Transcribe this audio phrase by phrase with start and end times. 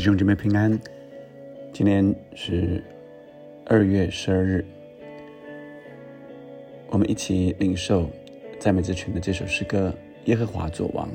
[0.00, 0.80] 弟兄姐妹平安，
[1.74, 2.82] 今天是
[3.66, 4.64] 二月十二日，
[6.88, 8.08] 我们一起领受
[8.58, 9.94] 赞美之泉的这首诗歌：
[10.24, 11.06] 耶和华作王，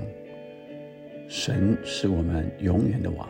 [1.27, 3.27] 神是我们永远的王。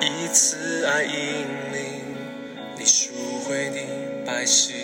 [0.00, 1.80] 一次爱引领
[2.76, 3.14] 你赎
[3.44, 4.74] 回你百姓，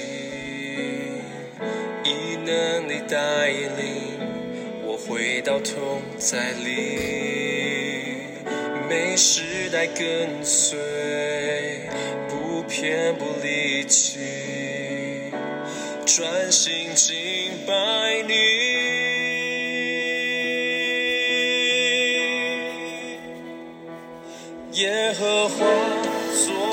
[5.19, 8.19] 回到同在里，
[8.89, 10.79] 每时代跟随，
[12.29, 14.21] 不偏不离弃，
[16.07, 18.33] 专心敬拜你，
[24.75, 25.67] 耶和华
[26.47, 26.68] 作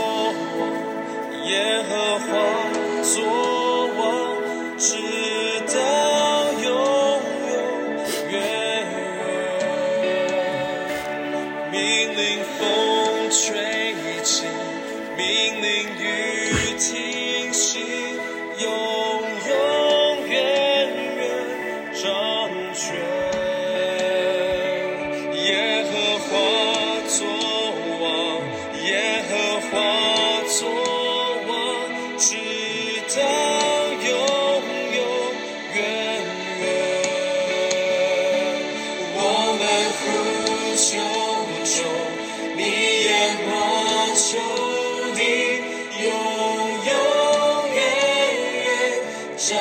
[49.48, 49.56] 正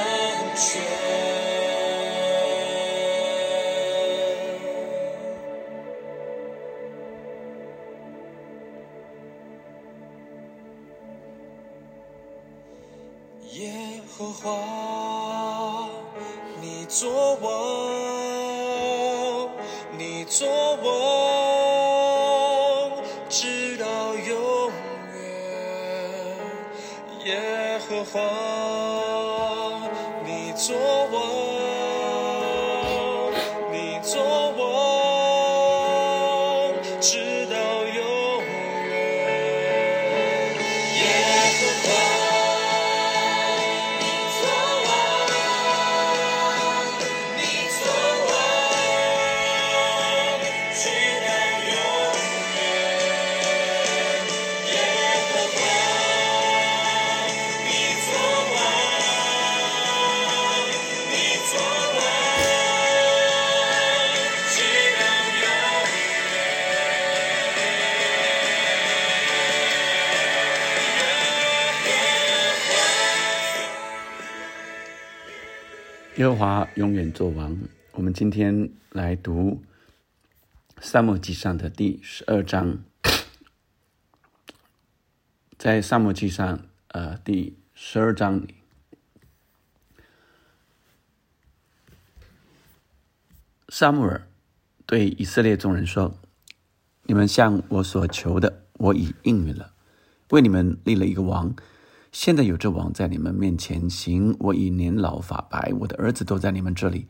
[0.56, 0.80] 确。
[13.52, 14.56] 耶和华，
[16.62, 17.50] 你作王，
[19.98, 20.88] 你作王，
[23.28, 24.72] 直到永
[25.12, 25.20] 远。
[27.26, 28.18] 耶和华，
[30.66, 30.78] 说，
[31.12, 31.53] 我。
[76.24, 77.54] 耶和华永远作王。
[77.92, 79.62] 我们今天来读
[80.80, 82.82] 《撒母记上》的第十二章。
[85.58, 86.58] 在《撒母记上》
[86.88, 88.54] 呃第十二章里，
[93.68, 94.26] 撒母耳
[94.86, 96.18] 对以色列众人说
[97.04, 99.74] ：“你们向我所求的，我已应允了，
[100.30, 101.54] 为你们立了一个王。”
[102.14, 107.08] 现在有这王在你们面前行，我已年老发白，我的儿子都在你们这里。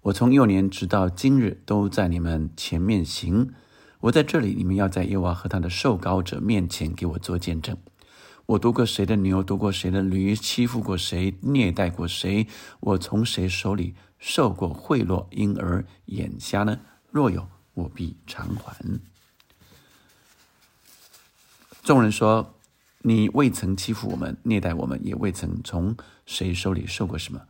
[0.00, 3.52] 我从幼年直到今日都在你们前面行。
[4.00, 7.76] 我在这里，你们要在耶和华和他的受膏者面前给我做见证。
[8.46, 12.46] 我夺过谁的牛，夺过谁的驴，欺负过谁，虐待过谁？
[12.80, 16.80] 我从谁手里受过贿赂，因而眼瞎呢？
[17.10, 18.74] 若有，我必偿还。
[21.82, 22.54] 众人说。
[23.02, 27.40] 你未曾欺负我们，虐待我们，也未曾从谁手里受过什么。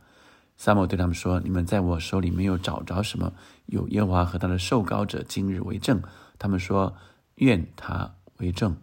[0.55, 3.33] 撒母对他们说：“你们在我手里没有找着什么，
[3.67, 6.01] 有耶和华和他的受膏者今日为证。”
[6.37, 6.95] 他们说
[7.35, 8.77] ：“愿他为证。”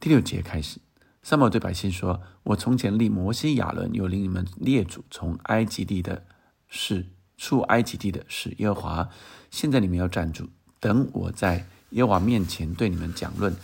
[0.00, 0.80] 第六节开始，
[1.22, 6.24] 撒母对百姓说：“我从前立摩西、亚伦，又领你们列祖从埃及地的
[6.68, 7.06] 是
[7.36, 9.08] 出埃及地的是耶和华。
[9.50, 13.54] 现在你们要站住，等我在耶和华面前对你们讲论。”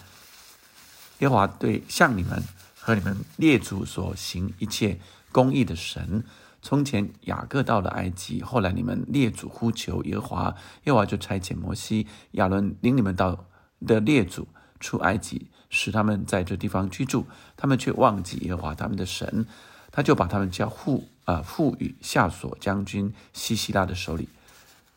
[1.20, 2.42] 耶和华对向你们
[2.78, 4.98] 和你们列祖所行一切
[5.32, 6.22] 公义的神，
[6.60, 10.54] 从前雅各到了埃及，后来你们列祖呼求耶和华，
[10.84, 13.46] 耶和华就差遣摩西、亚伦领你们到
[13.86, 14.46] 的列祖
[14.78, 17.26] 出埃及，使他们在这地方居住。
[17.56, 19.46] 他们却忘记耶和华他们的神，
[19.90, 24.28] 他就把他们交付啊赋予夏所将军西西拉的手里，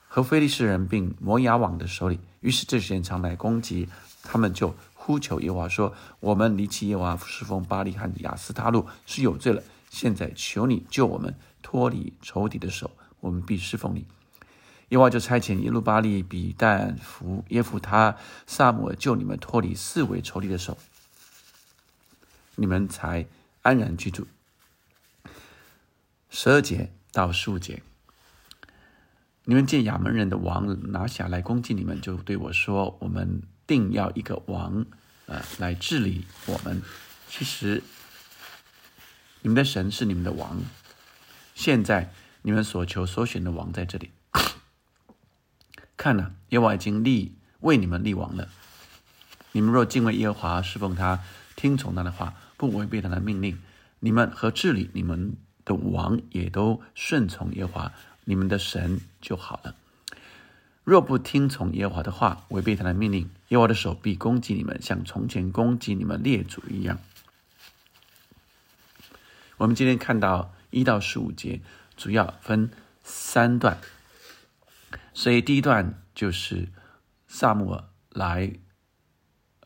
[0.08, 2.20] 和非利士人并摩押网的手里。
[2.42, 3.88] 于是这些人常来攻击，
[4.22, 4.76] 他们就。
[5.02, 9.64] 呼求耶和华说：“我们离弃耶和华侍奉巴利和亚斯他路是有罪了。
[9.90, 12.92] 现在求你救我们脱离仇敌的手，
[13.22, 14.06] 我们必侍奉你。”
[14.90, 20.78] 耶和华就差遣耶路巴利、比但、福耶夫他、萨姆尔救你们脱离四围仇敌的手，
[22.56, 23.26] 你们才
[23.62, 24.28] 安然居住。
[26.30, 27.82] 十二节到十五节，
[29.46, 34.86] 你们见亚门人的王拿下来攻击你们，就对我说：“我们定要一个王，
[35.28, 36.82] 呃，来治理我们。”
[37.30, 37.84] 其实，
[39.42, 40.60] 你们的神是你们的王。
[41.54, 42.12] 现在
[42.42, 44.10] 你们所求所选的王在这里。
[45.96, 48.50] 看呐，耶和华已经立为你们立王了。
[49.52, 51.24] 你们若敬畏耶和华，侍奉他，
[51.56, 53.62] 听从他的话，不违背他的命令，
[54.00, 55.38] 你们和治理你们。
[55.66, 57.94] 的王也都顺从耶和华，
[58.24, 59.76] 你们的神就好了。
[60.90, 66.98] 若不听从耶和华的话，违背他的命令，耶和华的手臂攻击你们，像从前攻击你们列祖一样。
[69.58, 71.62] 我们今天看到一到十五节，
[71.96, 72.72] 主要分
[73.04, 73.78] 三段，
[75.14, 76.70] 所以第一段就是
[77.28, 78.52] 萨姆尔来，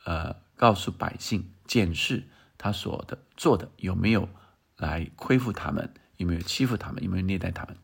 [0.03, 2.25] 呃，告诉百姓检视
[2.57, 4.27] 他所的做的有没有。
[4.75, 7.77] 来亏负他们有没有欺负他们有没有虐待他们？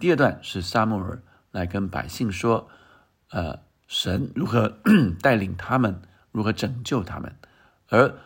[0.00, 2.68] 第二段是撒母耳来跟百姓说，
[3.30, 4.80] 呃，神如何
[5.22, 6.02] 带领他们，
[6.32, 7.36] 如何拯救他们，
[7.88, 8.18] 而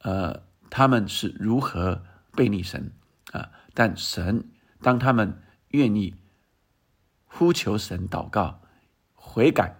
[0.00, 2.92] 呃，他们是如何背逆神
[3.32, 3.50] 啊？
[3.72, 4.50] 但神
[4.82, 6.14] 当他们愿意
[7.24, 8.60] 呼求神祷告
[9.14, 9.76] 悔改，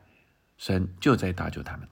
[0.56, 1.86] 神就在搭救他们。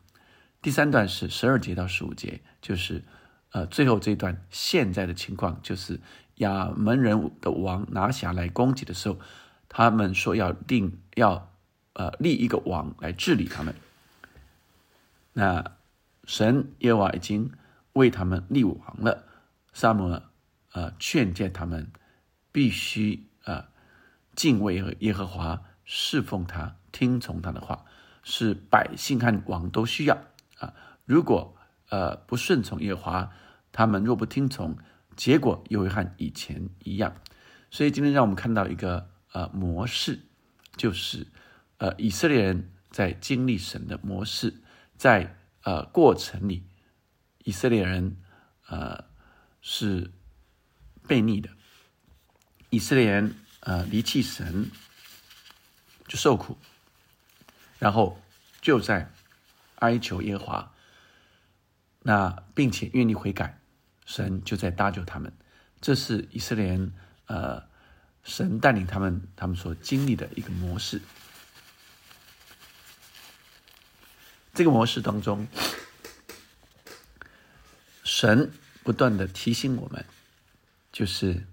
[0.63, 3.05] 第三段是十二节到十五节，就是。
[3.51, 5.99] 呃，最后这一段现在的情况就是
[6.35, 9.19] 亚门人的王拿辖来攻击的时候，
[9.69, 11.53] 他们说要定要
[11.93, 13.75] 呃立一个王来治理他们。
[15.33, 15.77] 那
[16.25, 17.53] 神耶和华已经
[17.93, 19.25] 为他们立王了，
[19.73, 20.23] 萨摩尔
[20.73, 21.91] 呃劝诫他们
[22.53, 23.69] 必须啊
[24.35, 27.85] 敬畏耶和华，侍奉他，听从他的话，
[28.23, 30.19] 是百姓和王都需要
[30.59, 30.75] 啊。
[31.05, 31.55] 如果
[31.91, 33.31] 呃，不顺从耶和华，
[33.73, 34.77] 他们若不听从，
[35.17, 37.15] 结果又会和以前一样。
[37.71, 40.21] 所以今天让我们看到一个呃模式，
[40.77, 41.27] 就是
[41.79, 44.63] 呃以色列人在经历神的模式，
[44.97, 46.65] 在呃过程里，
[47.45, 48.17] 以色列人
[48.69, 49.05] 呃
[49.61, 50.11] 是
[51.07, 51.51] 悖逆的，
[52.71, 54.71] 以色列人呃离弃神
[56.07, 56.57] 就受苦，
[57.79, 58.21] 然后
[58.61, 59.13] 就在
[59.77, 60.75] 哀求耶和华。
[62.01, 63.61] 那并且愿意悔改，
[64.07, 65.37] 神就在搭救他们。
[65.81, 66.95] 这是以色列人，
[67.27, 67.68] 呃，
[68.29, 71.01] 神带领他们，他们所经历的一个模式。
[74.53, 75.49] 这个模式当中，
[78.05, 78.53] 神
[78.83, 80.05] 不断的提醒我们，
[80.93, 81.47] 就是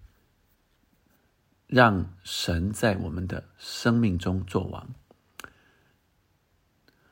[1.68, 4.94] 让神在我们的生命中做王。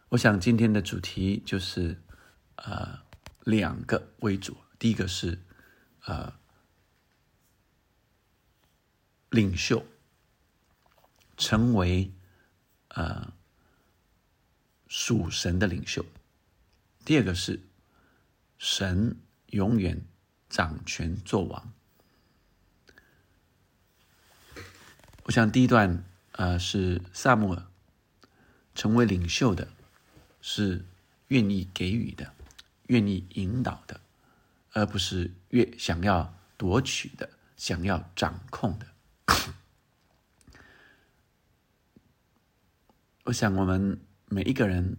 [0.09, 2.01] 我想今天的主题就是，
[2.57, 3.01] 呃。
[3.45, 5.37] 两个为主，第一个是，
[6.05, 6.33] 呃，
[9.33, 9.83] 领袖
[11.35, 12.11] 成为
[12.89, 13.33] 呃
[14.87, 16.03] 属神的领袖；
[17.03, 17.59] 第二个是
[18.59, 19.99] 神永远
[20.51, 21.73] 掌权作王。
[25.23, 27.65] 我想第一段呃是萨姆尔
[28.75, 29.67] 成为领袖的，
[30.41, 30.85] 是
[31.29, 32.31] 愿意给予的。
[32.87, 33.99] 愿意引导的，
[34.73, 38.92] 而不是越想要夺取的、想要掌控的。
[43.23, 44.97] 我想，我们每一个人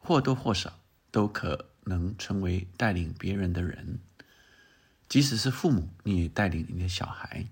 [0.00, 3.98] 或多或少都可能成为带领别人的人，
[5.08, 7.46] 即使是父母，你也带领你的小孩。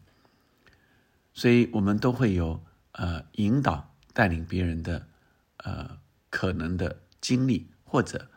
[1.35, 2.63] 所以，我们都会有
[2.93, 5.07] 呃引导、带领别人的
[5.59, 5.99] 呃
[6.31, 8.29] 可能的经历，或者。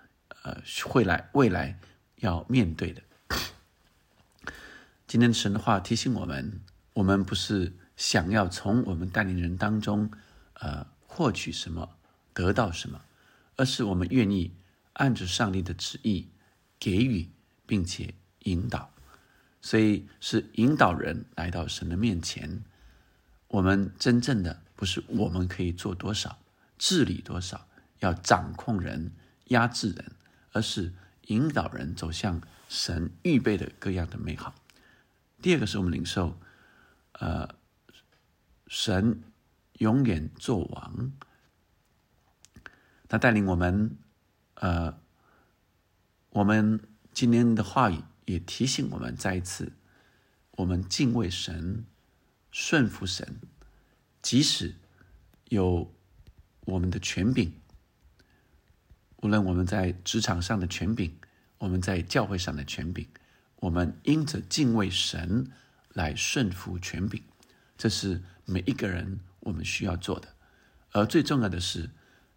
[0.43, 1.79] 呃，会来未来
[2.17, 3.01] 要面对的。
[5.07, 6.61] 今天神的话提醒我们：，
[6.93, 10.11] 我们不是想要从我们带领人当中，
[10.53, 10.85] 呃，
[11.15, 11.97] 获取什么，
[12.33, 13.01] 得到什么，
[13.55, 14.51] 而是我们愿意
[14.93, 16.27] 按着上帝的旨意
[16.77, 17.29] 给予，
[17.65, 18.91] 并且引导。
[19.61, 22.63] 所以是引导人来到神的面前。
[23.47, 26.37] 我们真正的不是我们可以做多少，
[26.77, 27.65] 治理多少，
[27.99, 29.13] 要掌控人，
[29.45, 30.11] 压制人。
[30.51, 30.93] 而是
[31.27, 34.55] 引导人走向神预备的各样的美好。
[35.41, 36.39] 第二个是我们领受，
[37.11, 37.49] 呃，
[38.67, 39.21] 神
[39.79, 41.11] 永远做王，
[43.07, 43.97] 他带领我们，
[44.55, 44.97] 呃，
[46.29, 46.79] 我们
[47.13, 49.73] 今天的话语也提醒我们再一次，
[50.51, 51.85] 我们敬畏神，
[52.51, 53.41] 顺服神，
[54.21, 54.75] 即使
[55.49, 55.93] 有
[56.61, 57.51] 我们的权柄，
[59.17, 61.13] 无论我们在职场上的权柄，
[61.57, 63.07] 我们在教会上的权柄，
[63.57, 65.51] 我们因着敬畏神
[65.89, 67.21] 来顺服权柄，
[67.77, 70.27] 这是每一个人我们需要做的。
[70.91, 71.89] 而最重要的是，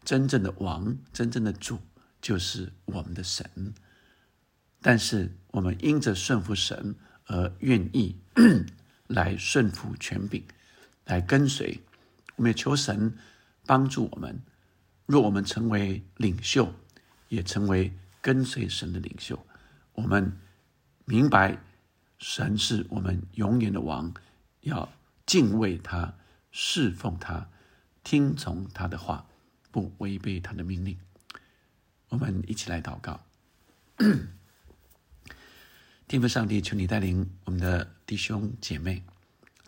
[0.05, 1.81] 真正的王、真正的主
[2.23, 3.75] 就是我们的神。
[4.81, 6.95] 但是我们因着顺服神
[7.27, 8.17] 而愿意
[9.09, 10.43] 来顺服权柄，
[11.05, 11.81] 来跟随。
[12.37, 13.13] 我们也求神
[13.67, 14.41] 帮助我们，
[15.07, 16.73] 若我们成为领袖，
[17.29, 19.45] 也成为跟随神的领袖。
[19.95, 20.39] 我们
[21.05, 21.59] 明白
[22.19, 24.15] 神是我们永远的王，
[24.61, 24.89] 要
[25.27, 26.15] 敬畏他，
[26.61, 27.49] 侍奉他，
[28.03, 29.29] 听从他的话，
[29.71, 30.99] 不违背他的命令。
[32.09, 33.25] 我们一起来祷告，
[36.09, 39.05] 天父上帝，求你带领我们的弟兄姐妹，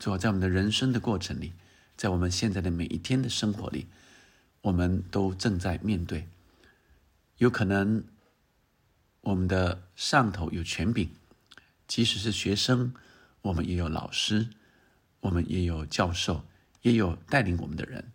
[0.01, 1.53] 主要在我们的人生的过程里。
[1.97, 3.87] 在我们现在的每一天的生活里，
[4.63, 6.27] 我们都正在面对，
[7.37, 8.03] 有可能
[9.21, 11.11] 我们的上头有权柄，
[11.87, 12.93] 即使是学生，
[13.43, 14.49] 我们也有老师，
[15.21, 16.45] 我们也有教授，
[16.83, 18.13] 也有带领我们的人，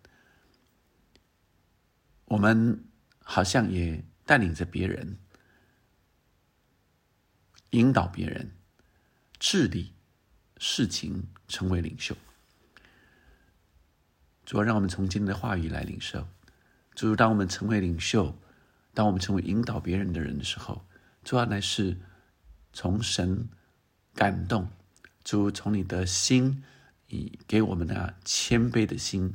[2.24, 2.84] 我们
[3.22, 5.18] 好像也带领着别人，
[7.70, 8.50] 引导别人，
[9.38, 9.92] 治理
[10.56, 12.16] 事情，成为领袖。
[14.44, 16.26] 主要让我们从今天的话语来领受。
[16.94, 18.36] 主，当我们成为领袖，
[18.94, 20.86] 当我们成为引导别人的人的时候，
[21.22, 21.96] 主要乃是
[22.72, 23.48] 从神
[24.14, 24.68] 感动。
[25.24, 26.62] 主从你的心，
[27.08, 29.34] 你给我们的谦卑的心，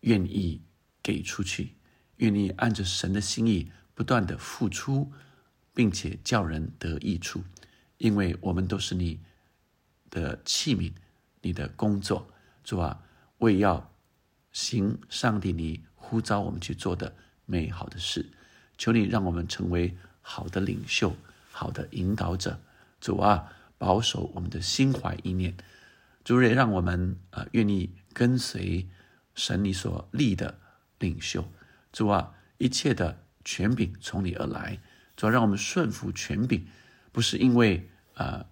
[0.00, 0.62] 愿意
[1.02, 1.74] 给出去，
[2.16, 5.12] 愿意按着神的心意不断的付出，
[5.74, 7.42] 并且叫人得益处，
[7.98, 9.20] 因为我们都是你
[10.10, 10.92] 的器皿，
[11.42, 12.32] 你的工作。
[12.64, 13.02] 主啊，
[13.38, 13.88] 为要。
[14.52, 17.14] 行上帝你呼召我们去做的
[17.46, 18.32] 美好的事，
[18.76, 21.14] 求你让我们成为好的领袖、
[21.52, 22.60] 好的引导者。
[23.00, 25.56] 主啊，保守我们的心怀意念，
[26.24, 28.88] 主也让我们啊愿意跟随
[29.34, 30.58] 神你所立的
[30.98, 31.50] 领袖。
[31.92, 34.80] 主啊，一切的权柄从你而来，
[35.16, 36.66] 主要让我们顺服权柄，
[37.12, 38.46] 不是因为啊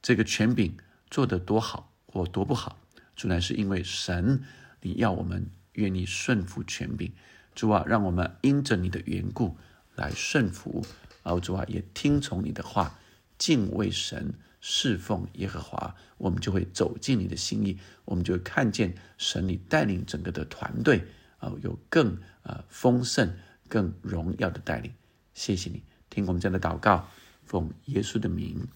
[0.00, 0.76] 这个权柄
[1.08, 2.78] 做得多好或多不好，
[3.14, 4.42] 主乃是因为神。
[4.84, 7.12] 你要我们愿意顺服权柄，
[7.54, 9.56] 主啊，让我们因着你的缘故
[9.94, 10.84] 来顺服，
[11.22, 12.98] 然后主啊也听从你的话，
[13.38, 21.04] 敬畏神，侍奉耶和华，我们就会走进你的心意，我们就会看见神你带领整个的团队
[21.36, 23.36] 啊，有更啊丰盛、
[23.68, 24.90] 更荣耀的带领。
[25.34, 27.06] 谢谢你，听我们这样的祷告，
[27.44, 28.66] 奉耶稣的名，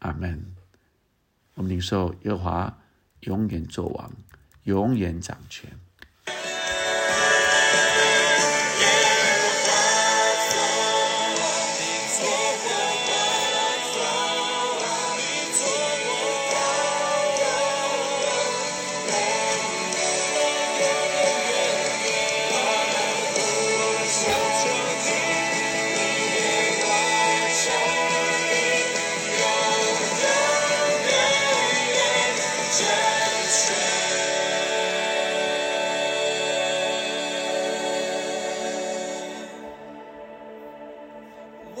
[0.00, 0.54] 阿门。
[1.54, 2.82] 我们领受耶和华
[3.20, 4.12] 永远作王。
[4.64, 5.76] 永远掌权。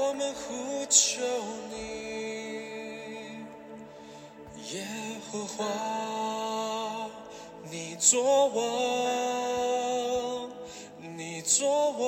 [0.04, 1.22] 我们呼求
[1.70, 1.76] 你，
[4.72, 4.84] 耶
[5.30, 5.64] 和华，
[7.70, 8.60] 你做王，
[11.16, 12.02] 你做王，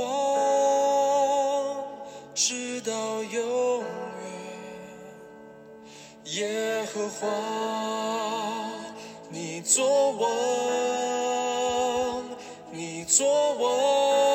[2.34, 3.86] 直到永远。
[6.24, 7.28] 耶和华，
[9.30, 10.28] 你做王，
[12.72, 14.33] 你做王。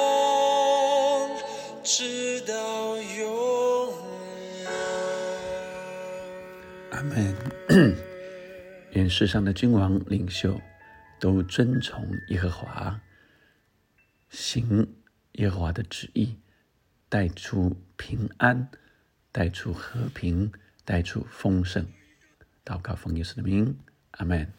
[8.93, 10.59] 愿世上的君王领袖。
[11.19, 13.01] 都遵从耶和华，
[14.29, 14.88] 行
[15.33, 16.38] 耶和华的旨意，
[17.09, 18.69] 带出平安，
[19.33, 20.49] 带出和平，
[20.85, 21.85] 带出丰盛。
[22.63, 23.77] 祷告奉耶稣的名，
[24.11, 24.49] 阿门。